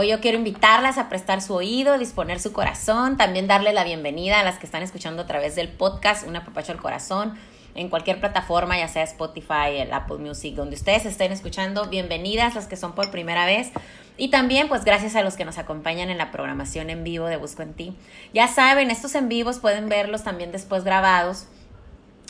[0.00, 4.40] Hoy yo quiero invitarlas a prestar su oído, disponer su corazón, también darle la bienvenida
[4.40, 7.34] a las que están escuchando a través del podcast Una Papacho al Corazón
[7.74, 11.84] en cualquier plataforma, ya sea Spotify, Apple Music, donde ustedes estén escuchando.
[11.90, 13.72] Bienvenidas las que son por primera vez.
[14.16, 17.36] Y también, pues gracias a los que nos acompañan en la programación en vivo de
[17.36, 17.94] Busco en Ti.
[18.32, 21.46] Ya saben, estos en vivos pueden verlos también después grabados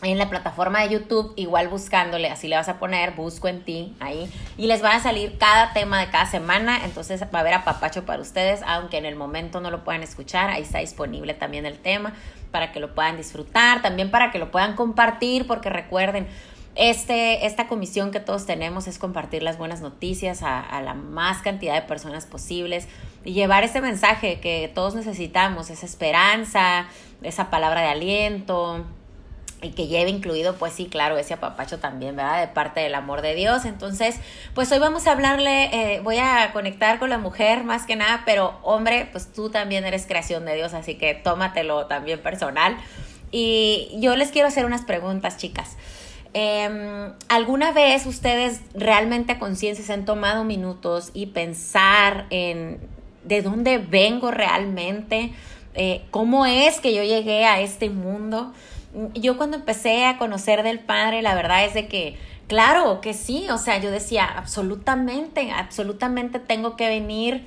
[0.03, 3.95] en la plataforma de YouTube, igual buscándole, así le vas a poner, busco en ti,
[4.01, 7.55] ahí, y les va a salir cada tema de cada semana, entonces va a haber
[7.55, 11.67] apapacho para ustedes, aunque en el momento no lo puedan escuchar, ahí está disponible también
[11.67, 12.15] el tema
[12.51, 16.27] para que lo puedan disfrutar, también para que lo puedan compartir, porque recuerden,
[16.77, 21.43] este, esta comisión que todos tenemos es compartir las buenas noticias a, a la más
[21.43, 22.89] cantidad de personas posibles
[23.25, 26.87] y llevar ese mensaje que todos necesitamos, esa esperanza,
[27.23, 28.87] esa palabra de aliento,
[29.63, 32.41] y que lleve incluido, pues sí, claro, ese apapacho también, ¿verdad?
[32.41, 33.65] De parte del amor de Dios.
[33.65, 34.17] Entonces,
[34.55, 38.23] pues hoy vamos a hablarle, eh, voy a conectar con la mujer más que nada,
[38.25, 42.77] pero hombre, pues tú también eres creación de Dios, así que tómatelo también personal.
[43.31, 45.77] Y yo les quiero hacer unas preguntas, chicas.
[46.33, 52.81] Em, ¿Alguna vez ustedes realmente a conciencia se han tomado minutos y pensar en
[53.25, 55.33] de dónde vengo realmente?
[55.75, 58.53] Eh, ¿Cómo es que yo llegué a este mundo?
[59.15, 63.49] Yo cuando empecé a conocer del Padre, la verdad es de que, claro que sí,
[63.51, 67.47] o sea, yo decía, absolutamente, absolutamente tengo que venir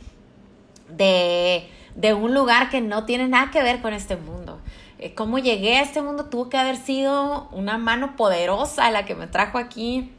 [0.89, 4.59] de, de un lugar que no tiene nada que ver con este mundo.
[4.99, 9.15] Eh, cómo llegué a este mundo tuvo que haber sido una mano poderosa la que
[9.15, 10.11] me trajo aquí,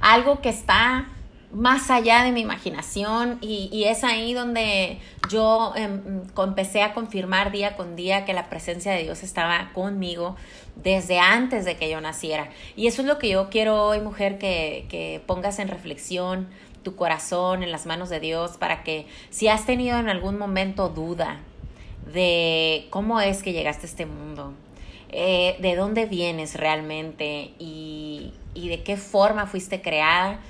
[0.00, 1.06] algo que está
[1.52, 4.98] más allá de mi imaginación y, es ahí donde
[5.30, 10.36] yo em, empecé a confirmar día con día que la presencia de Dios estaba conmigo
[10.76, 12.50] desde antes de que yo naciera.
[12.76, 16.48] Y eso es lo que yo quiero hoy, mujer, que, que pongas en reflexión
[16.82, 20.88] tu corazón en las manos de Dios para que si has tenido en algún momento
[20.88, 21.40] duda
[22.12, 24.52] de cómo es que llegaste a este mundo,
[25.10, 30.40] eh, de dónde vienes realmente y, y de qué forma fuiste creada,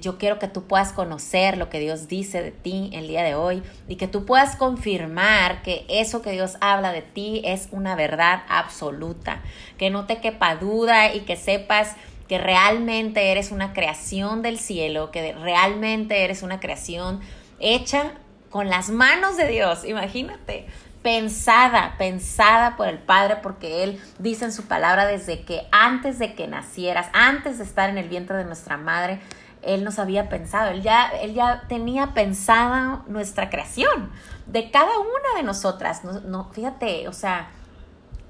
[0.00, 3.34] yo quiero que tú puedas conocer lo que Dios dice de ti el día de
[3.34, 7.94] hoy y que tú puedas confirmar que eso que Dios habla de ti es una
[7.94, 9.42] verdad absoluta,
[9.78, 11.94] que no te quepa duda y que sepas
[12.28, 17.20] que realmente eres una creación del cielo, que realmente eres una creación
[17.60, 18.12] hecha
[18.50, 20.66] con las manos de Dios, imagínate,
[21.02, 26.34] pensada, pensada por el Padre, porque Él dice en su palabra desde que antes de
[26.34, 29.20] que nacieras, antes de estar en el vientre de nuestra madre,
[29.66, 34.10] él nos había pensado, Él ya, él ya tenía pensada nuestra creación
[34.46, 36.04] de cada una de nosotras.
[36.04, 37.50] No, no, fíjate, o sea,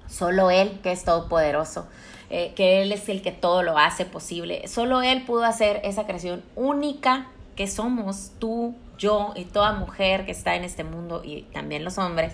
[0.09, 1.87] solo Él que es todopoderoso,
[2.31, 4.67] eh, que Él es el que todo lo hace posible.
[4.69, 10.33] Solo Él pudo hacer esa creación única que somos tú, yo y toda mujer que
[10.33, 12.33] está en este mundo y también los hombres.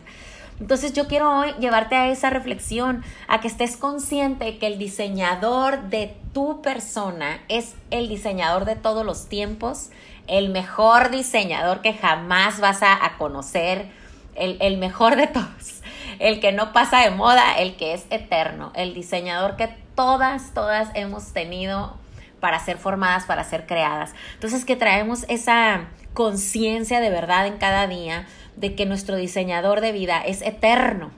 [0.61, 5.85] Entonces yo quiero hoy llevarte a esa reflexión, a que estés consciente que el diseñador
[5.85, 9.89] de tu persona es el diseñador de todos los tiempos,
[10.27, 13.87] el mejor diseñador que jamás vas a, conocer,
[14.35, 15.81] el, el mejor de todos,
[16.19, 20.91] el que no pasa de moda, el que es eterno, el diseñador que todas, todas
[20.95, 21.97] hemos tenido
[22.39, 24.13] para ser formadas, para ser creadas.
[24.35, 28.27] Entonces que traemos esa conciencia de verdad en cada día
[28.61, 31.11] de que nuestro diseñador de vida es eterno,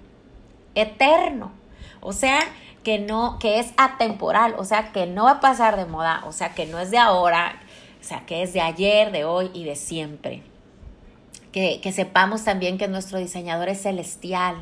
[0.76, 1.50] eterno.
[2.00, 2.38] O sea,
[2.84, 6.32] que no, que es atemporal, o sea, que no va a pasar de moda, o
[6.32, 7.60] sea, que no es de ahora,
[8.00, 10.42] o sea, que es de ayer, de hoy y de siempre.
[11.50, 14.56] Que, que sepamos también que nuestro diseñador es celestial,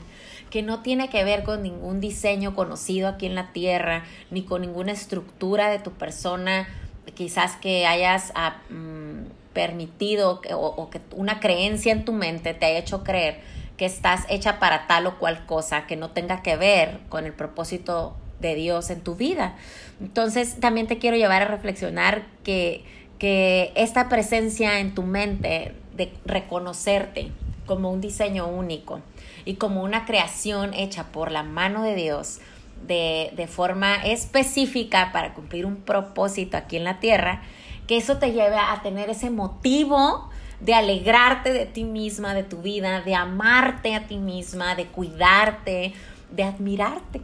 [0.50, 4.62] que no tiene que ver con ningún diseño conocido aquí en la tierra, ni con
[4.62, 6.66] ninguna estructura de tu persona,
[7.14, 8.32] quizás que hayas...
[8.34, 13.40] Ah, mm, permitido o, que una creencia en tu mente te haya hecho creer
[13.76, 17.32] que estás hecha para tal o cual cosa que no tenga que ver con el
[17.32, 19.56] propósito de Dios en tu vida.
[20.00, 22.84] Entonces también te quiero llevar a reflexionar que,
[23.18, 27.30] que esta presencia en tu mente de reconocerte
[27.66, 29.00] como un diseño único
[29.44, 32.40] y como una creación hecha por la mano de Dios
[32.86, 37.42] de, de forma específica para cumplir un propósito aquí en la tierra,
[37.90, 42.58] que eso te lleve a tener ese motivo de alegrarte de ti misma, de tu
[42.58, 45.92] vida, de amarte a ti misma, de cuidarte,
[46.30, 47.20] de admirarte.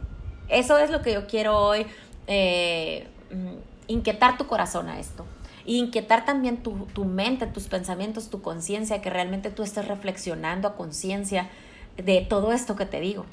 [0.49, 1.87] Eso es lo que yo quiero hoy,
[2.27, 3.53] eh, mm,
[3.87, 5.25] inquietar tu corazón a esto.
[5.65, 10.75] inquietar también tu, tu mente, tus pensamientos, tu conciencia, que realmente tú estés reflexionando a
[10.75, 11.49] conciencia
[11.95, 13.25] de todo esto que te digo.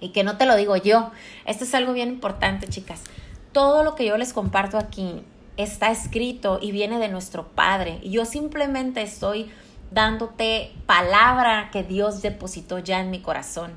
[0.00, 1.10] Y que no te lo digo yo.
[1.44, 3.02] Esto es algo bien importante, chicas.
[3.52, 5.22] Todo lo que yo les comparto aquí
[5.56, 7.98] está escrito y viene de nuestro Padre.
[8.02, 9.50] Y yo simplemente estoy
[9.90, 13.72] dándote palabra que Dios depositó ya en mi corazón.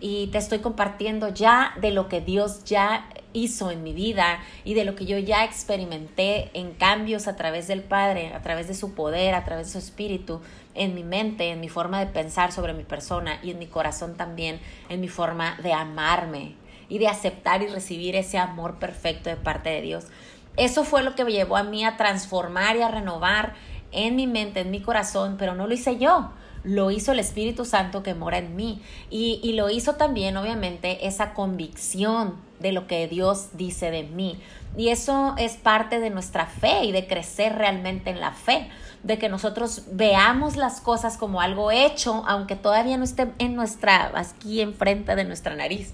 [0.00, 4.74] Y te estoy compartiendo ya de lo que Dios ya hizo en mi vida y
[4.74, 8.74] de lo que yo ya experimenté en cambios a través del Padre, a través de
[8.74, 10.40] su poder, a través de su espíritu,
[10.74, 14.16] en mi mente, en mi forma de pensar sobre mi persona y en mi corazón
[14.16, 16.54] también, en mi forma de amarme
[16.88, 20.06] y de aceptar y recibir ese amor perfecto de parte de Dios.
[20.56, 23.54] Eso fue lo que me llevó a mí a transformar y a renovar
[23.92, 26.30] en mi mente, en mi corazón, pero no lo hice yo.
[26.62, 28.80] Lo hizo el Espíritu Santo que mora en mí.
[29.10, 34.40] Y, y lo hizo también, obviamente, esa convicción de lo que Dios dice de mí.
[34.76, 38.68] Y eso es parte de nuestra fe y de crecer realmente en la fe,
[39.02, 44.10] de que nosotros veamos las cosas como algo hecho, aunque todavía no esté en nuestra,
[44.14, 45.92] aquí enfrente de nuestra nariz.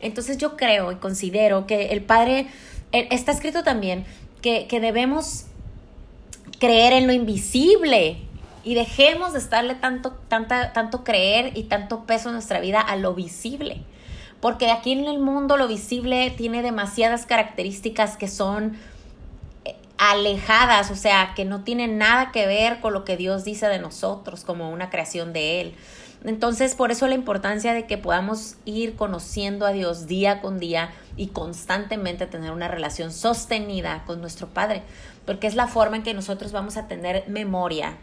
[0.00, 2.46] Entonces yo creo y considero que el Padre,
[2.92, 4.04] está escrito también
[4.40, 5.46] que, que debemos
[6.58, 8.18] creer en lo invisible
[8.64, 13.14] y dejemos de estarle tanto, tanto creer y tanto peso en nuestra vida a lo
[13.14, 13.82] visible.
[14.40, 18.76] Porque aquí en el mundo lo visible tiene demasiadas características que son
[19.64, 23.66] eh, alejadas, o sea, que no tienen nada que ver con lo que Dios dice
[23.66, 25.74] de nosotros como una creación de Él.
[26.24, 30.90] Entonces, por eso la importancia de que podamos ir conociendo a Dios día con día
[31.16, 34.82] y constantemente tener una relación sostenida con nuestro Padre,
[35.26, 37.96] porque es la forma en que nosotros vamos a tener memoria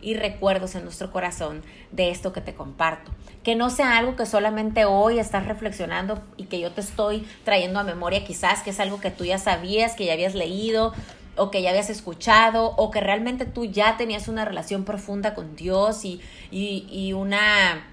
[0.00, 3.10] y recuerdos en nuestro corazón de esto que te comparto.
[3.42, 7.80] Que no sea algo que solamente hoy estás reflexionando y que yo te estoy trayendo
[7.80, 10.92] a memoria quizás, que es algo que tú ya sabías, que ya habías leído
[11.36, 15.56] o que ya habías escuchado o que realmente tú ya tenías una relación profunda con
[15.56, 16.20] Dios y,
[16.50, 17.86] y, una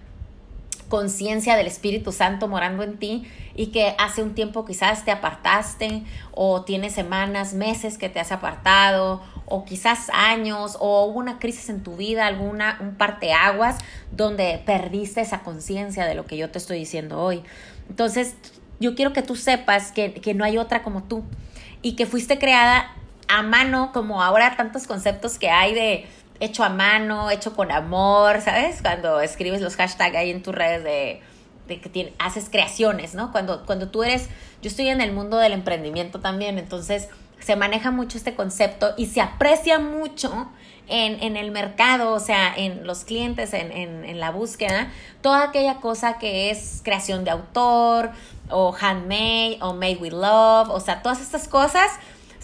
[0.89, 6.03] conciencia del Espíritu Santo morando en ti y que hace un tiempo quizás te apartaste
[6.33, 11.69] o tienes semanas, meses que te has apartado o quizás años o hubo una crisis
[11.69, 13.77] en tu vida, alguna un parteaguas
[14.11, 17.41] donde perdiste esa conciencia de lo que yo te estoy diciendo hoy.
[17.89, 18.35] Entonces,
[18.79, 21.23] yo quiero que tú sepas que, que no hay otra como tú
[21.81, 22.95] y que fuiste creada
[23.31, 26.05] a mano, como ahora tantos conceptos que hay de
[26.41, 28.81] hecho a mano, hecho con amor, ¿sabes?
[28.81, 31.21] Cuando escribes los hashtags ahí en tus redes de,
[31.67, 33.31] que haces creaciones, ¿no?
[33.31, 34.27] Cuando, cuando tú eres,
[34.61, 37.07] yo estoy en el mundo del emprendimiento también, entonces
[37.39, 40.49] se maneja mucho este concepto y se aprecia mucho
[40.89, 44.91] en, en el mercado, o sea, en los clientes, en, en, en la búsqueda,
[45.21, 48.11] toda aquella cosa que es creación de autor
[48.49, 51.89] o handmade o made with love, o sea, todas estas cosas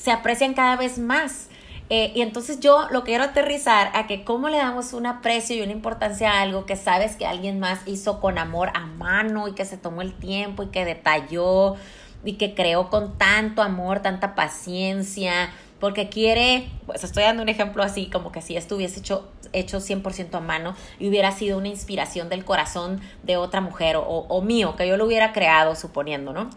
[0.08, 1.50] se aprecian cada vez más.
[1.90, 5.62] Eh, y entonces yo lo quiero aterrizar a que cómo le damos un aprecio y
[5.62, 9.52] una importancia a algo que sabes que alguien más hizo con amor a mano y
[9.52, 11.76] que se tomó el tiempo y que detalló
[12.24, 17.84] y que creó con tanto amor, tanta paciencia, porque quiere, pues estoy dando un ejemplo
[17.84, 22.30] así, como que si estuviese hecho, hecho 100% a mano y hubiera sido una inspiración
[22.30, 26.50] del corazón de otra mujer o mío, que yo lo hubiera creado, suponiendo, ¿no?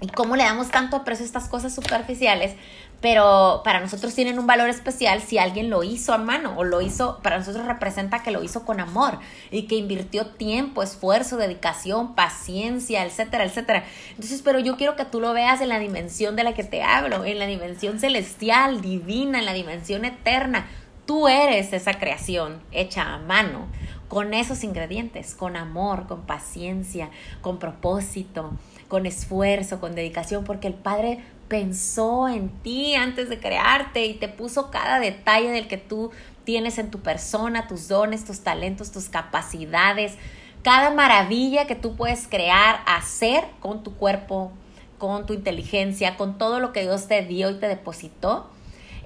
[0.00, 2.54] Y cómo le damos tanto aprecio a estas cosas superficiales,
[3.00, 6.80] pero para nosotros tienen un valor especial si alguien lo hizo a mano o lo
[6.80, 9.18] hizo, para nosotros representa que lo hizo con amor
[9.50, 13.84] y que invirtió tiempo, esfuerzo, dedicación, paciencia, etcétera, etcétera.
[14.10, 16.82] Entonces, pero yo quiero que tú lo veas en la dimensión de la que te
[16.82, 20.66] hablo, en la dimensión celestial, divina, en la dimensión eterna.
[21.06, 23.66] Tú eres esa creación hecha a mano,
[24.08, 27.10] con esos ingredientes, con amor, con paciencia,
[27.42, 28.52] con propósito,
[28.88, 34.28] con esfuerzo, con dedicación, porque el Padre pensó en ti antes de crearte y te
[34.28, 36.10] puso cada detalle del que tú
[36.44, 40.14] tienes en tu persona, tus dones, tus talentos, tus capacidades,
[40.62, 44.52] cada maravilla que tú puedes crear, hacer con tu cuerpo,
[44.98, 48.50] con tu inteligencia, con todo lo que Dios te dio y te depositó,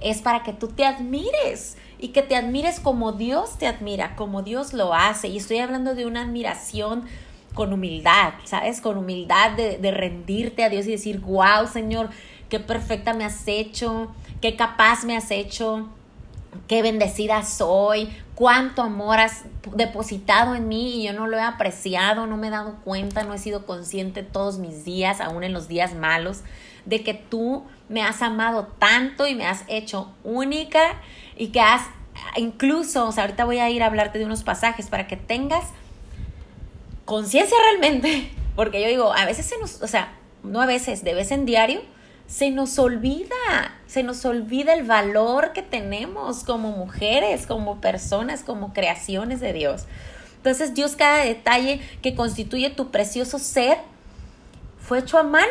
[0.01, 4.41] es para que tú te admires y que te admires como Dios te admira, como
[4.41, 5.29] Dios lo hace.
[5.29, 7.05] Y estoy hablando de una admiración
[7.53, 8.81] con humildad, ¿sabes?
[8.81, 12.09] Con humildad de, de rendirte a Dios y decir, wow, Señor,
[12.49, 15.89] qué perfecta me has hecho, qué capaz me has hecho,
[16.67, 19.43] qué bendecida soy, cuánto amor has
[19.75, 23.33] depositado en mí y yo no lo he apreciado, no me he dado cuenta, no
[23.33, 26.41] he sido consciente todos mis días, aún en los días malos,
[26.85, 30.81] de que tú me has amado tanto y me has hecho única
[31.37, 31.83] y que has
[32.35, 35.65] incluso, o sea, ahorita voy a ir a hablarte de unos pasajes para que tengas
[37.05, 41.13] conciencia realmente, porque yo digo, a veces se nos, o sea, no a veces, de
[41.13, 41.81] vez en diario,
[42.27, 43.35] se nos olvida,
[43.85, 49.85] se nos olvida el valor que tenemos como mujeres, como personas, como creaciones de Dios.
[50.37, 53.77] Entonces Dios cada detalle que constituye tu precioso ser
[54.79, 55.47] fue hecho a mano,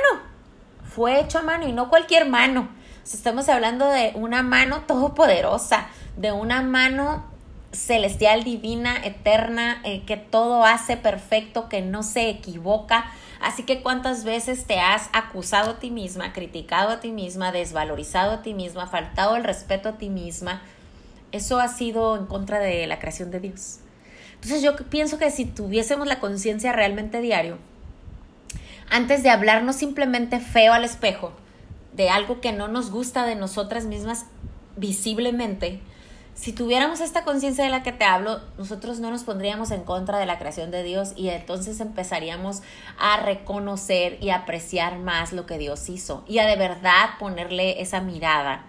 [0.84, 2.68] fue hecho a mano y no cualquier mano.
[3.04, 7.31] estamos hablando de una mano todopoderosa, de una mano
[7.72, 13.10] celestial, divina, eterna, eh, que todo hace perfecto, que no se equivoca.
[13.40, 18.32] Así que cuántas veces te has acusado a ti misma, criticado a ti misma, desvalorizado
[18.32, 20.62] a ti misma, faltado el respeto a ti misma.
[21.32, 23.78] Eso ha sido en contra de la creación de Dios.
[24.34, 27.58] Entonces yo pienso que si tuviésemos la conciencia realmente diario,
[28.90, 31.32] antes de hablarnos simplemente feo al espejo,
[31.94, 34.26] de algo que no nos gusta de nosotras mismas
[34.76, 35.80] visiblemente,
[36.34, 40.18] si tuviéramos esta conciencia de la que te hablo, nosotros no nos pondríamos en contra
[40.18, 42.62] de la creación de Dios y entonces empezaríamos
[42.98, 48.00] a reconocer y apreciar más lo que Dios hizo y a de verdad ponerle esa
[48.00, 48.64] mirada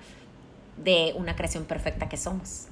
[0.78, 2.68] de una creación perfecta que somos.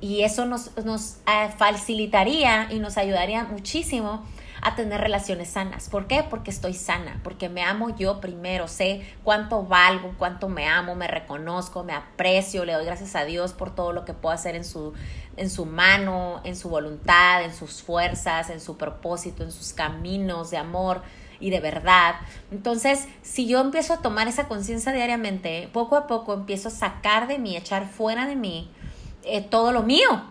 [0.00, 4.24] Y eso nos, nos eh, facilitaría y nos ayudaría muchísimo
[4.64, 5.88] a tener relaciones sanas.
[5.90, 6.24] ¿Por qué?
[6.28, 11.06] Porque estoy sana, porque me amo yo primero, sé cuánto valgo, cuánto me amo, me
[11.06, 14.64] reconozco, me aprecio, le doy gracias a Dios por todo lo que puedo hacer en
[14.64, 14.94] su,
[15.36, 20.50] en su mano, en su voluntad, en sus fuerzas, en su propósito, en sus caminos
[20.50, 21.02] de amor
[21.40, 22.14] y de verdad.
[22.50, 27.28] Entonces, si yo empiezo a tomar esa conciencia diariamente, poco a poco empiezo a sacar
[27.28, 28.70] de mí, echar fuera de mí
[29.24, 30.22] eh, todo lo mío,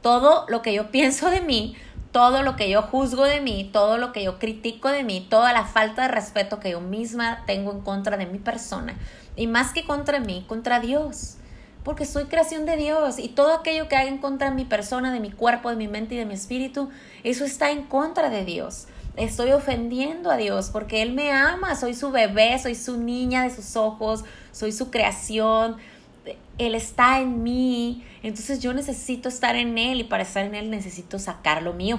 [0.00, 1.76] todo lo que yo pienso de mí,
[2.12, 5.52] todo lo que yo juzgo de mí, todo lo que yo critico de mí, toda
[5.52, 8.96] la falta de respeto que yo misma tengo en contra de mi persona.
[9.36, 11.36] Y más que contra mí, contra Dios.
[11.84, 15.12] Porque soy creación de Dios y todo aquello que hay en contra de mi persona,
[15.12, 16.90] de mi cuerpo, de mi mente y de mi espíritu,
[17.24, 18.88] eso está en contra de Dios.
[19.16, 23.50] Estoy ofendiendo a Dios porque Él me ama, soy su bebé, soy su niña de
[23.50, 25.76] sus ojos, soy su creación,
[26.58, 30.70] Él está en mí, entonces yo necesito estar en Él y para estar en Él
[30.70, 31.98] necesito sacar lo mío,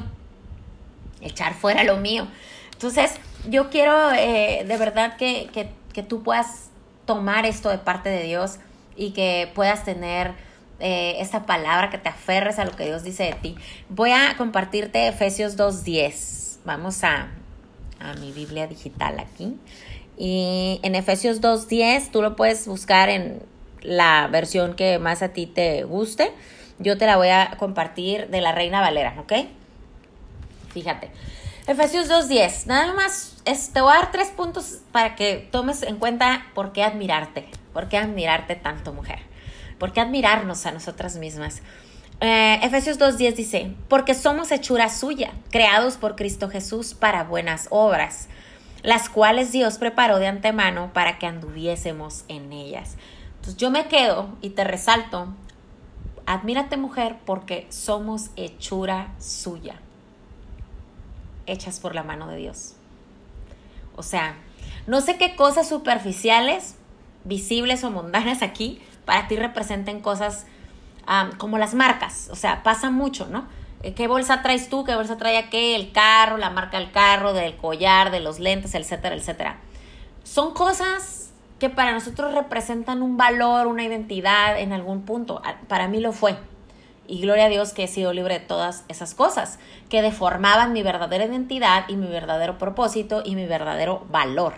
[1.22, 2.28] echar fuera lo mío.
[2.74, 3.12] Entonces
[3.50, 6.70] yo quiero eh, de verdad que, que, que, tú puedas
[7.06, 8.58] tomar esto de parte de Dios
[8.96, 10.34] y que puedas tener
[10.80, 13.56] eh, esta palabra, que te aferres a lo que Dios dice de ti.
[13.90, 16.60] Voy a compartirte Efesios 2.10.
[16.64, 17.32] Vamos a,
[18.00, 19.58] a mi Biblia digital aquí.
[20.18, 23.42] Y en Efesios 2.10 tú lo puedes buscar en
[23.82, 26.32] la versión que más a ti te guste.
[26.80, 29.34] Yo te la voy a compartir de la Reina Valera, ¿ok?
[30.74, 31.12] Fíjate.
[31.68, 32.66] Efesios 2.10.
[32.66, 36.84] Nada más, te voy a dar tres puntos para que tomes en cuenta por qué
[36.84, 37.48] admirarte.
[37.74, 39.20] ¿Por qué admirarte tanto, mujer?
[39.78, 41.62] ¿Por qué admirarnos a nosotras mismas?
[42.22, 48.28] Eh, Efesios 2.10 dice, porque somos hechura suya, creados por Cristo Jesús para buenas obras,
[48.82, 52.98] las cuales Dios preparó de antemano para que anduviésemos en ellas.
[53.58, 55.28] Yo me quedo y te resalto,
[56.26, 59.76] admírate mujer porque somos hechura suya,
[61.46, 62.76] hechas por la mano de Dios.
[63.96, 64.36] O sea,
[64.88, 66.76] no sé qué cosas superficiales,
[67.24, 70.46] visibles o mundanas aquí para ti representen cosas
[71.38, 72.30] como las marcas.
[72.32, 73.48] O sea, pasa mucho, ¿no?
[73.82, 74.84] Eh, ¿Qué bolsa traes tú?
[74.84, 75.82] ¿Qué bolsa trae aquel?
[75.82, 79.58] El carro, la marca del carro, del collar, de los lentes, etcétera, etcétera.
[80.24, 81.29] Son cosas
[81.60, 85.42] que para nosotros representan un valor, una identidad en algún punto.
[85.68, 86.38] Para mí lo fue.
[87.06, 90.84] Y gloria a Dios que he sido libre de todas esas cosas que deformaban mi
[90.84, 94.54] verdadera identidad y mi verdadero propósito y mi verdadero valor.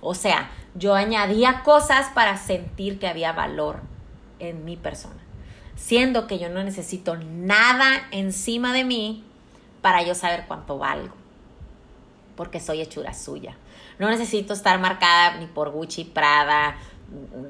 [0.00, 3.80] O sea, yo añadía cosas para sentir que había valor
[4.38, 5.20] en mi persona,
[5.74, 9.24] siendo que yo no necesito nada encima de mí
[9.82, 11.14] para yo saber cuánto valgo,
[12.36, 13.56] porque soy hechura suya.
[14.00, 16.76] No necesito estar marcada ni por Gucci, Prada,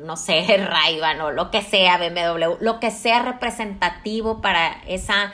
[0.04, 5.32] no sé, ray o lo que sea, BMW, lo que sea representativo para esa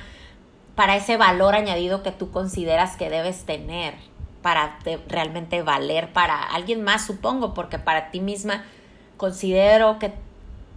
[0.74, 3.94] para ese valor añadido que tú consideras que debes tener
[4.42, 8.62] para realmente valer para alguien más, supongo, porque para ti misma
[9.16, 10.12] considero que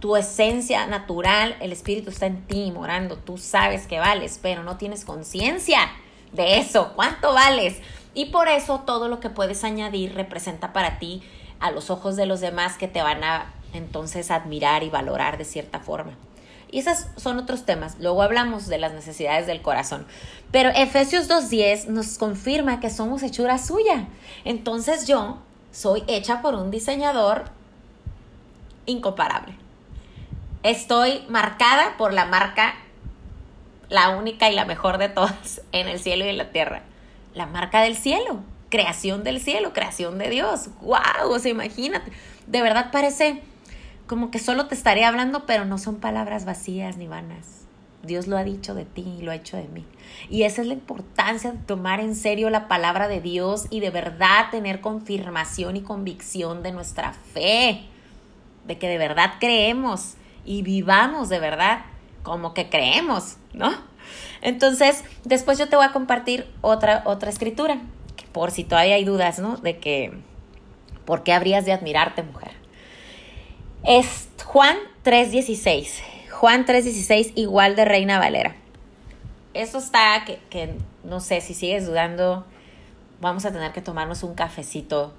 [0.00, 4.78] tu esencia natural, el espíritu está en ti morando, tú sabes que vales, pero no
[4.78, 5.92] tienes conciencia
[6.32, 7.76] de eso, cuánto vales.
[8.14, 11.22] Y por eso todo lo que puedes añadir representa para ti
[11.60, 15.44] a los ojos de los demás que te van a entonces admirar y valorar de
[15.44, 16.12] cierta forma.
[16.72, 17.96] Y esos son otros temas.
[18.00, 20.06] Luego hablamos de las necesidades del corazón.
[20.50, 24.06] Pero Efesios 2.10 nos confirma que somos hechura suya.
[24.44, 25.38] Entonces yo
[25.72, 27.44] soy hecha por un diseñador
[28.86, 29.54] incomparable.
[30.62, 32.74] Estoy marcada por la marca,
[33.88, 36.82] la única y la mejor de todas en el cielo y en la tierra
[37.34, 40.68] la marca del cielo, creación del cielo, creación de Dios.
[40.80, 41.30] ¡Wow!
[41.30, 42.12] O sea, imagínate.
[42.46, 43.42] De verdad parece
[44.06, 47.60] como que solo te estaré hablando, pero no son palabras vacías ni vanas.
[48.02, 49.84] Dios lo ha dicho de ti y lo ha hecho de mí.
[50.28, 53.90] Y esa es la importancia de tomar en serio la palabra de Dios y de
[53.90, 57.82] verdad tener confirmación y convicción de nuestra fe.
[58.66, 61.80] de que de verdad creemos y vivamos de verdad
[62.22, 63.72] como que creemos, ¿no?
[64.42, 67.80] Entonces, después yo te voy a compartir otra, otra escritura,
[68.32, 69.56] por si todavía hay dudas, ¿no?
[69.56, 70.12] De que,
[71.04, 72.52] ¿por qué habrías de admirarte, mujer?
[73.84, 76.00] Es Juan 3.16.
[76.30, 78.56] Juan 3.16, igual de Reina Valera.
[79.52, 82.46] Eso está que, que no sé si sigues dudando,
[83.20, 85.12] vamos a tener que tomarnos un cafecito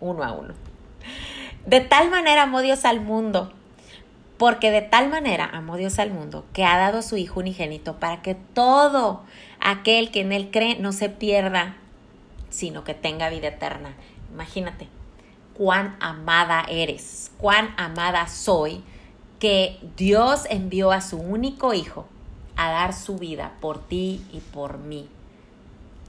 [0.00, 0.54] uno a uno.
[1.66, 3.52] De tal manera amó Dios al mundo,
[4.38, 7.96] porque de tal manera amó Dios al mundo, que ha dado a su Hijo unigénito
[7.96, 9.22] para que todo
[9.60, 11.76] aquel que en Él cree no se pierda,
[12.50, 13.94] sino que tenga vida eterna.
[14.32, 14.88] Imagínate
[15.54, 18.82] cuán amada eres, cuán amada soy,
[19.38, 22.06] que Dios envió a su único Hijo
[22.56, 25.08] a dar su vida por ti y por mí.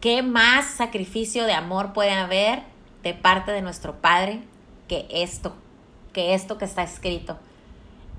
[0.02, 2.64] ¿Qué más sacrificio de amor puede haber
[3.04, 4.42] de parte de nuestro Padre
[4.88, 5.56] que esto,
[6.14, 7.38] que esto que está escrito?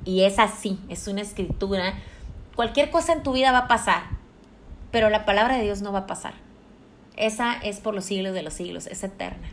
[0.04, 1.94] Y es así, es una escritura.
[2.56, 4.02] Cualquier cosa en tu vida va a pasar,
[4.90, 6.34] pero la palabra de Dios no va a pasar.
[7.16, 9.48] Esa es por los siglos de los siglos, es eterna.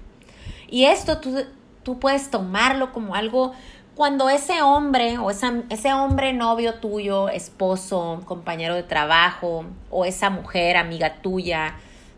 [0.67, 1.43] Y esto tú,
[1.83, 3.53] tú puedes tomarlo como algo
[3.95, 10.29] cuando ese hombre o esa, ese hombre novio tuyo, esposo, compañero de trabajo, o esa
[10.29, 11.75] mujer amiga tuya,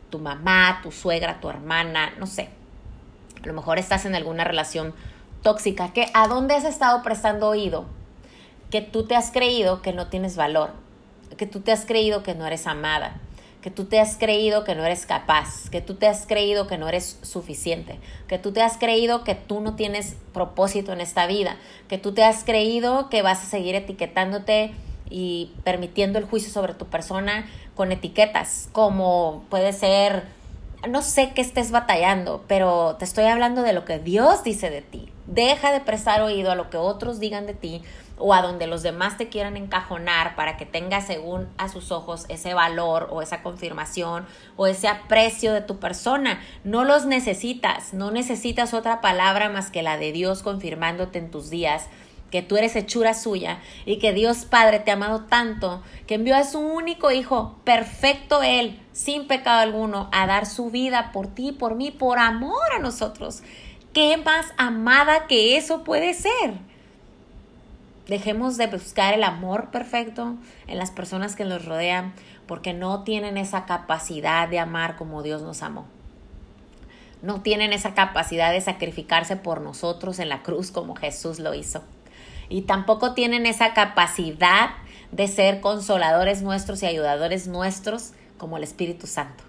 [0.10, 2.50] tu mamá, tu suegra, tu hermana, no sé,
[3.44, 4.94] a lo mejor estás en alguna relación
[5.44, 7.86] tóxica, que ¿a dónde has estado prestando oído?
[8.70, 10.72] Que tú te has creído que no tienes valor,
[11.38, 13.20] que tú te has creído que no eres amada,
[13.62, 16.78] que tú te has creído que no eres capaz, que tú te has creído que
[16.78, 21.28] no eres suficiente, que tú te has creído que tú no tienes propósito en esta
[21.28, 21.58] vida,
[21.88, 24.72] que tú te has creído que vas a seguir etiquetándote
[25.10, 27.46] y permitiendo el juicio sobre tu persona
[27.76, 30.24] con etiquetas, como puede ser,
[30.88, 34.82] no sé qué estés batallando, pero te estoy hablando de lo que Dios dice de
[34.82, 35.10] ti.
[35.26, 37.82] Deja de prestar oído a lo que otros digan de ti
[38.18, 42.26] o a donde los demás te quieran encajonar para que tengas según a sus ojos
[42.30, 44.26] ese valor o esa confirmación
[44.56, 46.42] o ese aprecio de tu persona.
[46.64, 51.50] No los necesitas, no necesitas otra palabra más que la de Dios confirmándote en tus
[51.50, 51.88] días
[52.32, 56.36] que tú eres hechura suya y que Dios Padre te ha amado tanto que envió
[56.36, 61.52] a su único Hijo, perfecto Él, sin pecado alguno, a dar su vida por ti,
[61.52, 63.44] por mí, por amor a nosotros.
[63.94, 66.67] ¿Qué más amada que eso puede ser?
[68.08, 72.14] Dejemos de buscar el amor perfecto en las personas que nos rodean
[72.48, 75.86] porque no tienen esa capacidad de amar como Dios nos amó.
[77.22, 81.84] No tienen esa capacidad de sacrificarse por nosotros en la cruz como Jesús lo hizo.
[82.48, 84.70] Y tampoco tienen esa capacidad
[85.12, 89.44] de ser consoladores nuestros y ayudadores nuestros como el Espíritu Santo.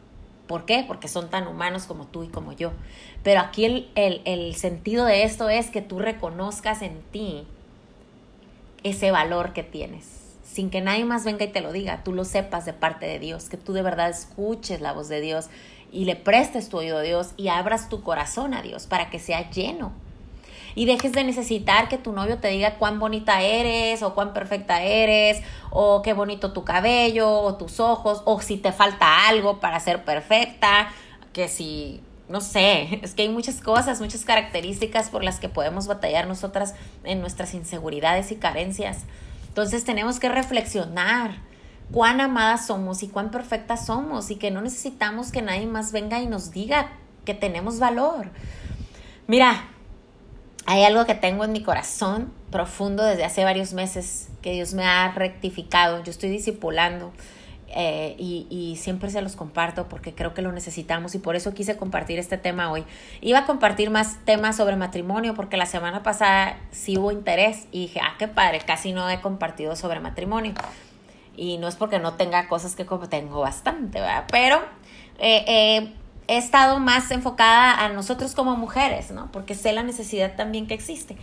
[0.48, 0.82] ¿Por qué?
[0.84, 2.72] Porque son tan humanos como tú y como yo.
[3.22, 7.46] Pero aquí el, el, el sentido de esto es que tú reconozcas en ti
[8.82, 10.04] ese valor que tienes,
[10.44, 13.18] sin que nadie más venga y te lo diga, tú lo sepas de parte de
[13.18, 15.48] Dios, que tú de verdad escuches la voz de Dios
[15.92, 19.18] y le prestes tu oído a Dios y abras tu corazón a Dios para que
[19.18, 19.92] sea lleno.
[20.74, 24.82] Y dejes de necesitar que tu novio te diga cuán bonita eres o cuán perfecta
[24.82, 29.80] eres o qué bonito tu cabello o tus ojos o si te falta algo para
[29.80, 30.90] ser perfecta,
[31.32, 35.86] que si no sé, es que hay muchas cosas, muchas características por las que podemos
[35.86, 39.04] batallar nosotras en nuestras inseguridades y carencias.
[39.48, 41.42] Entonces tenemos que reflexionar
[41.92, 46.20] cuán amadas somos y cuán perfectas somos y que no necesitamos que nadie más venga
[46.20, 46.92] y nos diga
[47.24, 48.30] que tenemos valor.
[49.26, 49.68] Mira,
[50.66, 54.84] hay algo que tengo en mi corazón profundo desde hace varios meses que Dios me
[54.84, 56.02] ha rectificado.
[56.04, 57.12] Yo estoy discipulando
[57.74, 61.76] eh, y, siempre se los comparto porque creo que lo necesitamos y por eso quise
[61.76, 62.84] compartir este tema hoy.
[63.20, 67.82] Iba a compartir más temas sobre matrimonio porque la semana pasada sí hubo interés y
[67.82, 70.54] dije, ah, qué padre, casi no he compartido sobre matrimonio.
[71.36, 74.24] Y no es porque no tenga cosas que tengo bastante, ¿verdad?
[74.30, 74.56] Pero
[75.18, 75.94] eh, eh,
[76.26, 79.30] he estado más enfocada a nosotros como mujeres, ¿no?
[79.30, 81.16] Porque sé la necesidad también que existe.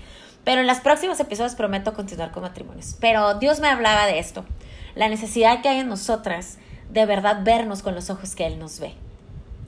[0.43, 2.95] Pero en los próximos episodios prometo continuar con matrimonios.
[2.99, 4.45] Pero Dios me hablaba de esto
[4.95, 6.57] la necesidad que hay en nosotras
[6.89, 8.93] de verdad vernos con los ojos que Él nos ve.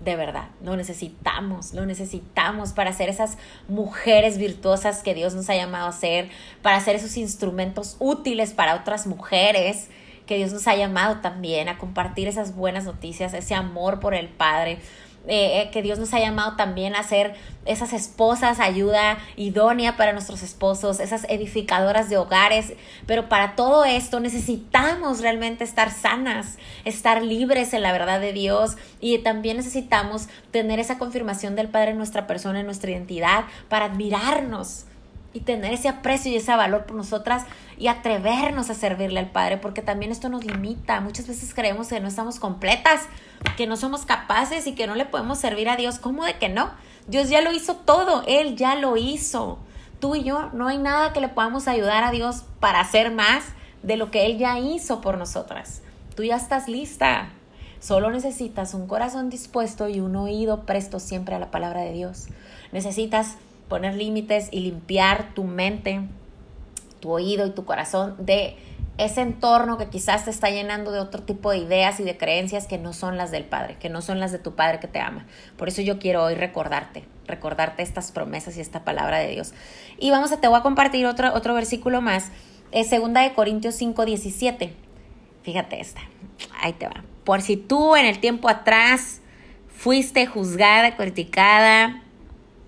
[0.04, 3.38] De verdad, lo necesitamos, lo necesitamos para ser esas
[3.68, 6.30] mujeres virtuosas que Dios nos ha llamado a ser,
[6.62, 9.90] para ser esos instrumentos útiles para otras mujeres
[10.26, 14.28] que Dios nos ha llamado también a compartir esas buenas noticias, ese amor por el
[14.28, 14.80] Padre,
[15.28, 17.36] eh, eh, que Dios nos ha llamado también a ser
[17.66, 22.74] esas esposas, ayuda idónea para nuestros esposos, esas edificadoras de hogares.
[23.06, 28.78] Pero para todo esto necesitamos realmente estar sanas, estar libres en la verdad de Dios
[29.02, 33.86] y también necesitamos tener esa confirmación del Padre en nuestra persona, en nuestra identidad, para
[33.86, 34.86] admirarnos
[35.34, 37.46] y tener ese aprecio y ese valor por nosotras
[37.78, 41.00] y atrevernos a servirle al Padre, porque también esto nos limita.
[41.02, 43.04] Muchas veces creemos que no estamos completas,
[43.56, 46.00] que no somos capaces y que no le podemos servir a Dios.
[46.00, 46.72] ¿Cómo de que no?
[47.08, 49.60] Dios ya lo hizo todo, Él ya lo hizo.
[50.00, 53.44] Tú y yo, no hay nada que le podamos ayudar a Dios para hacer más
[53.84, 55.82] de lo que Él ya hizo por nosotras.
[56.16, 57.30] Tú ya estás lista.
[57.80, 62.28] Solo necesitas un corazón dispuesto y un oído presto siempre a la palabra de Dios.
[62.72, 63.36] Necesitas
[63.68, 66.02] poner límites y limpiar tu mente,
[67.00, 68.56] tu oído y tu corazón de
[68.98, 72.66] ese entorno que quizás te está llenando de otro tipo de ideas y de creencias
[72.66, 75.00] que no son las del Padre, que no son las de tu Padre que te
[75.00, 75.28] ama.
[75.56, 79.54] Por eso yo quiero hoy recordarte, recordarte estas promesas y esta palabra de Dios.
[80.00, 82.32] Y vamos a, te voy a compartir otro, otro versículo más,
[82.72, 84.74] es segunda de Corintios 5, 17.
[85.44, 86.02] Fíjate esta,
[86.60, 87.04] ahí te va.
[87.24, 89.22] Por si tú en el tiempo atrás
[89.70, 92.02] fuiste juzgada, criticada,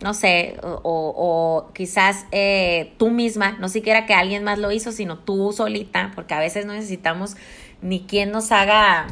[0.02, 5.18] no sé, o, quizás eh, tú misma, no siquiera que alguien más lo hizo, sino
[5.18, 7.36] tú solita, porque a veces no necesitamos
[7.82, 9.08] ni quien nos haga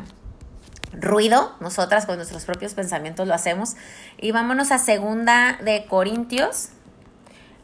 [0.93, 3.75] ruido, nosotras con nuestros propios pensamientos lo hacemos.
[4.17, 6.69] Y vámonos a segunda de Corintios,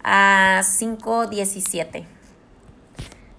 [0.03, 2.05] a 5.17.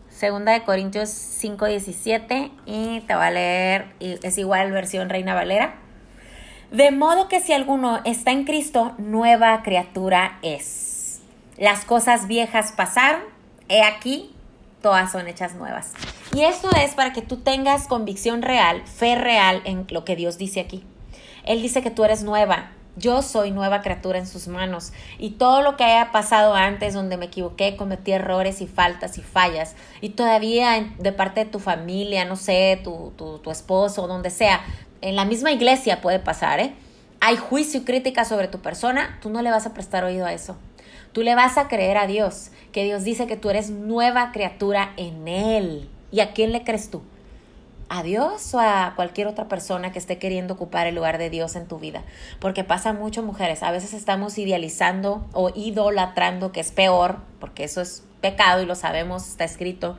[0.09, 5.84] Segunda de Corintios 5.17 y te va a leer, es igual versión Reina Valera.
[6.75, 11.21] De modo que si alguno está en Cristo, nueva criatura es.
[11.57, 13.23] Las cosas viejas pasaron,
[13.69, 14.35] he aquí,
[14.83, 15.93] todas son hechas nuevas.
[16.35, 20.37] Y esto es para que tú tengas convicción real, fe real en lo que Dios
[20.37, 20.83] dice aquí.
[21.45, 25.63] Él dice que tú eres nueva, yo soy nueva criatura en sus manos y todo
[25.63, 30.11] lo que haya pasado antes donde me equivoqué, cometí errores y faltas y fallas y
[30.11, 34.61] todavía de parte de tu familia, no sé, tu, tu, tu esposo, donde sea,
[35.05, 36.73] en la misma iglesia puede pasar, ¿eh?
[37.21, 40.33] Hay juicio y crítica sobre tu persona, tú no le vas a prestar oído a
[40.33, 40.57] eso.
[41.13, 44.95] Tú le vas a creer a Dios, que Dios dice que tú eres nueva criatura
[44.97, 45.91] en Él.
[46.11, 47.03] ¿Y a quién le crees tú?
[47.91, 51.55] ¿A Dios o a cualquier otra persona que esté queriendo ocupar el lugar de Dios
[51.55, 52.03] en tu vida?
[52.41, 53.63] Porque pasa mucho, mujeres.
[53.63, 58.75] A veces estamos idealizando o idolatrando, que es peor, porque eso es pecado y lo
[58.75, 59.99] sabemos, está escrito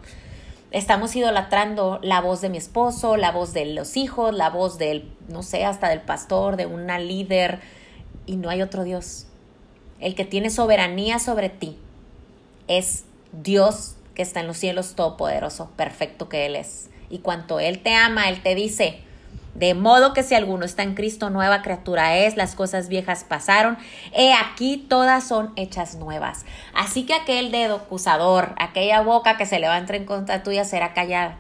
[0.75, 5.09] estamos idolatrando la voz de mi esposo, la voz de los hijos, la voz del,
[5.29, 7.61] no sé, hasta del pastor, de una líder,
[8.25, 9.25] y no hay otro Dios.
[10.01, 11.77] El que tiene soberanía sobre ti
[12.67, 16.89] es Dios que está en los cielos todopoderoso, perfecto que Él es.
[17.09, 18.99] Y cuanto Él te ama, Él te dice,
[19.55, 23.77] de modo que si alguno está en Cristo, nueva criatura es, las cosas viejas pasaron,
[24.13, 26.45] he aquí todas son hechas nuevas.
[26.73, 31.37] Así que aquel dedo acusador, aquella boca que se levanta en contra tuya será callada.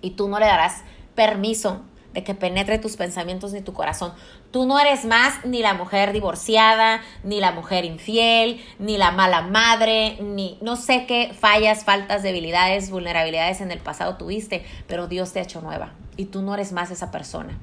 [0.00, 0.82] Y tú no le darás
[1.14, 1.82] permiso
[2.16, 4.14] de que penetre tus pensamientos ni tu corazón.
[4.50, 9.42] Tú no eres más ni la mujer divorciada, ni la mujer infiel, ni la mala
[9.42, 15.34] madre, ni no sé qué fallas, faltas, debilidades, vulnerabilidades en el pasado tuviste, pero Dios
[15.34, 17.58] te ha hecho nueva y tú no eres más esa persona.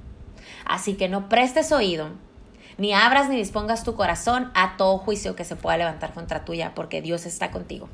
[0.65, 2.09] Así que no prestes oído,
[2.77, 6.73] ni abras ni dispongas tu corazón a todo juicio que se pueda levantar contra tuya,
[6.75, 7.89] porque Dios está contigo.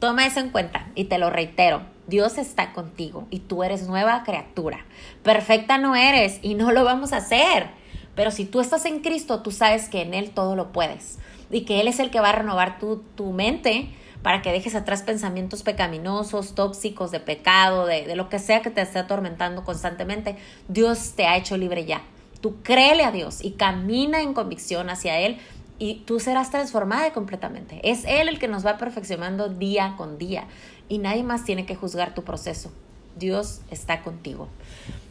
[0.00, 4.22] Toma eso en cuenta y te lo reitero, Dios está contigo y tú eres nueva
[4.24, 4.84] criatura.
[5.22, 7.70] Perfecta no eres y no lo vamos a hacer.
[8.14, 11.18] Pero si tú estás en Cristo, tú sabes que en Él todo lo puedes
[11.50, 13.90] y que Él es el que va a renovar tu, tu mente
[14.22, 18.70] para que dejes atrás pensamientos pecaminosos, tóxicos, de pecado, de, de lo que sea que
[18.70, 20.36] te esté atormentando constantemente.
[20.68, 22.02] Dios te ha hecho libre ya.
[22.40, 25.38] Tú créele a Dios y camina en convicción hacia Él
[25.78, 27.80] y tú serás transformada completamente.
[27.82, 30.46] Es Él el que nos va perfeccionando día con día
[30.92, 32.70] y nadie más tiene que juzgar tu proceso.
[33.16, 34.48] Dios está contigo.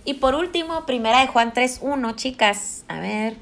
[0.06, 3.36] Y por último, primera de Juan 3.1, chicas, a ver,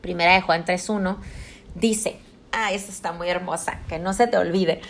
[0.00, 1.16] primera de Juan 3.1,
[1.76, 2.16] dice,
[2.50, 4.80] ah, esta está muy hermosa, que no se te olvide.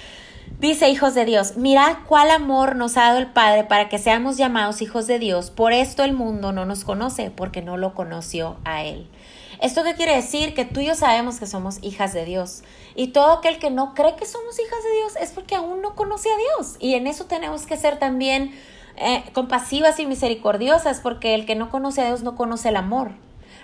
[0.60, 4.38] Dice, hijos de Dios, mirad cuál amor nos ha dado el Padre para que seamos
[4.38, 5.50] llamados hijos de Dios.
[5.50, 9.08] Por esto el mundo no nos conoce, porque no lo conoció a Él.
[9.60, 10.54] ¿Esto qué quiere decir?
[10.54, 12.62] Que tú y yo sabemos que somos hijas de Dios.
[12.94, 15.94] Y todo aquel que no cree que somos hijas de Dios es porque aún no
[15.94, 16.76] conoce a Dios.
[16.80, 18.54] Y en eso tenemos que ser también
[18.96, 23.12] eh, compasivas y misericordiosas, porque el que no conoce a Dios no conoce el amor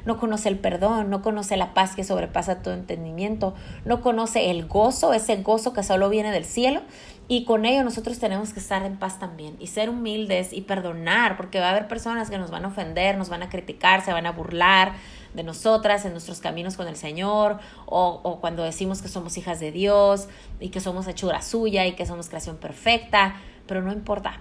[0.05, 4.67] no conoce el perdón, no conoce la paz que sobrepasa todo entendimiento, no conoce el
[4.67, 6.81] gozo, ese gozo que solo viene del cielo.
[7.29, 11.37] Y con ello nosotros tenemos que estar en paz también y ser humildes y perdonar,
[11.37, 14.13] porque va a haber personas que nos van a ofender, nos van a criticar, se
[14.13, 14.95] van a burlar
[15.35, 19.61] de nosotras en nuestros caminos con el Señor, o, o cuando decimos que somos hijas
[19.61, 24.41] de Dios y que somos hechura suya y que somos creación perfecta, pero no importa.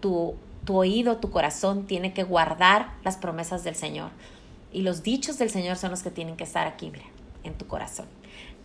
[0.00, 4.10] Tu, tu oído, tu corazón tiene que guardar las promesas del Señor.
[4.72, 6.92] Y los dichos del Señor son los que tienen que estar aquí,
[7.44, 8.06] en tu corazón.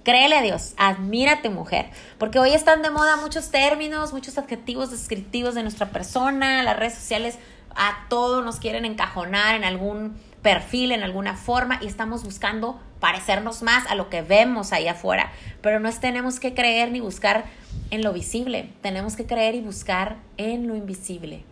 [0.04, 5.54] Créele a Dios, admírate mujer, porque hoy están de moda muchos términos, muchos adjetivos descriptivos
[5.54, 7.38] de nuestra persona, las redes sociales
[7.76, 13.64] a todo nos quieren encajonar en algún perfil, en alguna forma y estamos buscando parecernos
[13.64, 17.46] más a lo que vemos ahí afuera, pero no tenemos que creer ni buscar
[17.92, 21.44] en lo visible, tenemos que creer y buscar en lo invisible.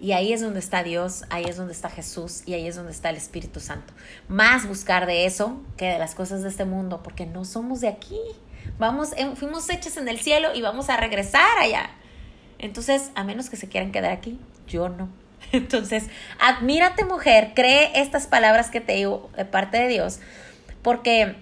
[0.00, 2.92] Y ahí es donde está Dios, ahí es donde está Jesús y ahí es donde
[2.92, 3.92] está el Espíritu Santo.
[4.28, 7.88] Más buscar de eso que de las cosas de este mundo, porque no somos de
[7.88, 8.20] aquí.
[8.78, 11.90] Vamos, fuimos hechos en el cielo y vamos a regresar allá.
[12.60, 15.08] Entonces, a menos que se quieran quedar aquí, yo no.
[15.52, 16.04] Entonces,
[16.40, 20.20] admírate mujer, cree estas palabras que te digo de parte de Dios,
[20.82, 21.36] porque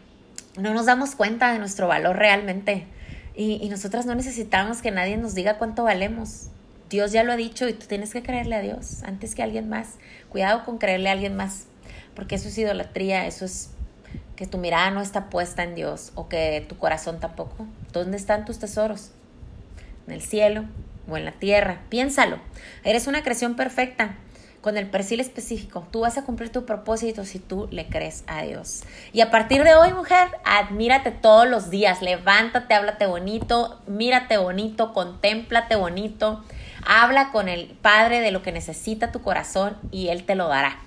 [0.57, 2.87] no nos damos cuenta de nuestro valor realmente.
[3.35, 6.49] Y, y nosotras no necesitamos que nadie nos diga cuánto valemos.
[6.89, 9.45] Dios ya lo ha dicho y tú tienes que creerle a Dios antes que a
[9.45, 9.95] alguien más.
[10.31, 11.67] Cuidado con creerle a alguien más,
[12.15, 13.71] porque eso es idolatría, eso es
[14.37, 17.67] que tu mirada no está puesta en Dios o que tu corazón tampoco.
[17.93, 19.11] ¿Dónde están tus tesoros?
[20.07, 20.65] ¿En el cielo
[21.09, 21.81] o en la tierra?
[21.89, 22.39] Piénsalo.
[22.85, 24.17] Eres una creación perfecta
[24.61, 25.87] con el perfil específico.
[25.91, 28.83] Tú vas a cumplir tu propósito si tú le crees a Dios.
[29.13, 32.03] Y a partir de hoy, mujer, admírate todos los días.
[32.03, 36.43] Levántate, háblate bonito, mírate bonito, contémplate bonito
[36.89, 40.79] Habla con el Padre de lo que necesita tu corazón y Él te lo dará.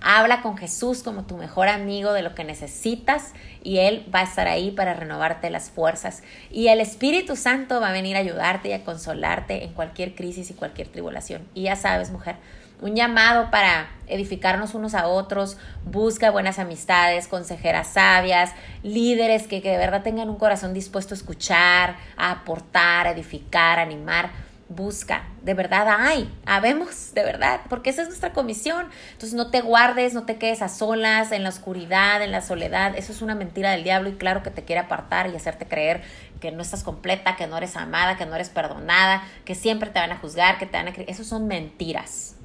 [0.00, 3.32] Habla con Jesús como tu mejor amigo de lo que necesitas
[3.62, 6.22] y Él va a estar ahí para renovarte las fuerzas.
[6.50, 10.50] Y el Espíritu Santo va a venir a ayudarte y a consolarte en cualquier crisis
[10.50, 11.46] y cualquier tribulación.
[11.54, 12.36] Y ya sabes, mujer,
[12.80, 19.70] un llamado para edificarnos unos a otros, busca buenas amistades, consejeras sabias, líderes que, que
[19.70, 24.30] de verdad tengan un corazón dispuesto a escuchar, a aportar, a edificar, a animar
[24.68, 28.86] busca, de verdad hay, habemos, de verdad, porque esa es nuestra comisión.
[29.12, 32.94] Entonces no te guardes, no te quedes a solas, en la oscuridad, en la soledad,
[32.96, 36.02] eso es una mentira del diablo y claro que te quiere apartar y hacerte creer
[36.40, 39.98] que no estás completa, que no eres amada, que no eres perdonada, que siempre te
[39.98, 40.90] van a juzgar, que te van a.
[40.90, 42.36] Eso son mentiras.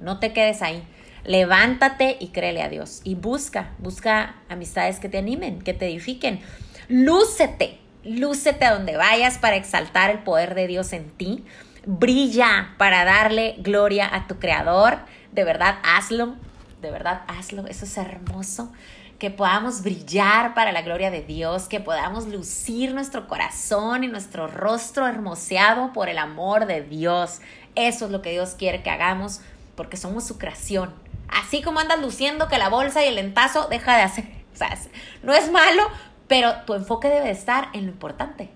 [0.00, 0.82] No te quedes ahí.
[1.24, 3.00] Levántate y créele a Dios.
[3.04, 6.40] Y busca, busca amistades que te animen, que te edifiquen.
[6.88, 11.44] Lúcete, lúcete a donde vayas para exaltar el poder de Dios en ti
[11.86, 14.98] brilla para darle gloria a tu creador.
[15.32, 16.34] De verdad, hazlo.
[16.82, 17.66] De verdad, hazlo.
[17.66, 18.70] Eso es hermoso.
[19.18, 24.46] Que podamos brillar para la gloria de Dios, que podamos lucir nuestro corazón y nuestro
[24.46, 27.40] rostro hermoseado por el amor de Dios.
[27.76, 29.40] Eso es lo que Dios quiere que hagamos
[29.74, 30.92] porque somos su creación.
[31.28, 34.24] Así como andas luciendo que la bolsa y el lentazo deja de hacer.
[34.56, 34.74] O sea,
[35.22, 35.82] no es malo,
[36.28, 38.48] pero tu enfoque debe estar en lo importante,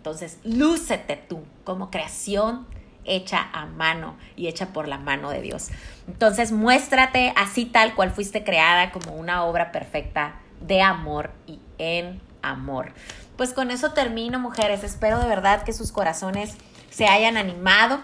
[0.00, 2.66] entonces, lúcete tú como creación
[3.04, 5.68] hecha a mano y hecha por la mano de Dios.
[6.08, 12.22] Entonces, muéstrate así tal cual fuiste creada como una obra perfecta de amor y en
[12.40, 12.94] amor.
[13.36, 14.84] Pues con eso termino, mujeres.
[14.84, 16.54] Espero de verdad que sus corazones
[16.88, 18.00] se hayan animado,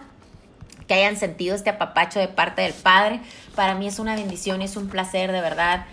[0.86, 3.22] que hayan sentido este apapacho de parte del Padre.
[3.54, 5.86] Para mí es una bendición es un placer de verdad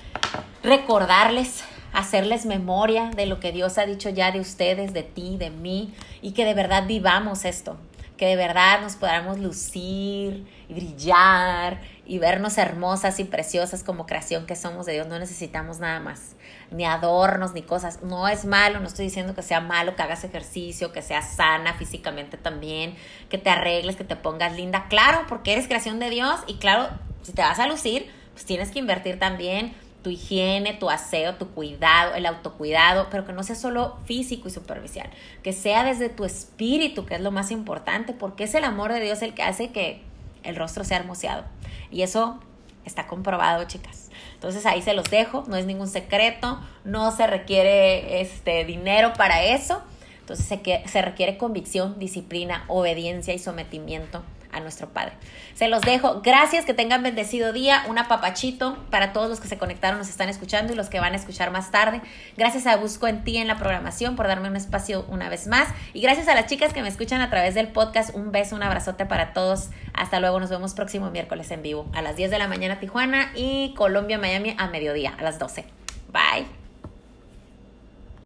[0.63, 1.63] recordarles
[1.93, 5.93] hacerles memoria de lo que Dios ha dicho ya de ustedes, de ti, de mí,
[6.21, 7.77] y que de verdad vivamos esto,
[8.17, 14.45] que de verdad nos podamos lucir y brillar y vernos hermosas y preciosas como creación
[14.45, 15.08] que somos de Dios.
[15.08, 16.36] No necesitamos nada más,
[16.71, 18.01] ni adornos, ni cosas.
[18.01, 21.75] No es malo, no estoy diciendo que sea malo que hagas ejercicio, que seas sana
[21.75, 22.95] físicamente también,
[23.29, 24.88] que te arregles, que te pongas linda.
[24.89, 26.89] Claro, porque eres creación de Dios y claro,
[27.21, 31.49] si te vas a lucir, pues tienes que invertir también tu higiene, tu aseo, tu
[31.49, 35.09] cuidado, el autocuidado, pero que no sea solo físico y superficial,
[35.41, 38.99] que sea desde tu espíritu, que es lo más importante, porque es el amor de
[38.99, 40.01] Dios el que hace que
[40.43, 41.45] el rostro sea hermoseado.
[41.89, 42.39] Y eso
[42.85, 44.09] está comprobado, chicas.
[44.33, 49.43] Entonces ahí se los dejo, no es ningún secreto, no se requiere este dinero para
[49.43, 49.81] eso.
[50.19, 54.21] Entonces se, se requiere convicción, disciplina, obediencia y sometimiento
[54.53, 55.13] a nuestro Padre.
[55.55, 56.21] Se los dejo.
[56.21, 57.83] Gracias, que tengan bendecido día.
[57.87, 61.13] Un apapachito para todos los que se conectaron, nos están escuchando y los que van
[61.13, 62.01] a escuchar más tarde.
[62.37, 65.67] Gracias a Busco en ti en la programación por darme un espacio una vez más.
[65.93, 68.15] Y gracias a las chicas que me escuchan a través del podcast.
[68.15, 69.69] Un beso, un abrazote para todos.
[69.93, 70.39] Hasta luego.
[70.39, 74.17] Nos vemos próximo miércoles en vivo a las 10 de la mañana Tijuana y Colombia,
[74.17, 75.65] Miami a mediodía, a las 12.
[76.11, 76.62] Bye.